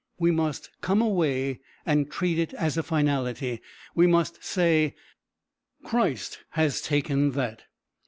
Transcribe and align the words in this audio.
We 0.17 0.31
must 0.31 0.71
come 0.81 0.99
away 0.99 1.59
and 1.85 2.09
treat 2.09 2.39
it 2.39 2.55
as 2.55 2.75
a 2.75 2.81
finality. 2.81 3.61
We 3.93 4.07
must 4.07 4.43
say, 4.43 4.95
Christ 5.83 6.39
has 6.53 6.81
taken 6.81 7.33
that. 7.33 7.65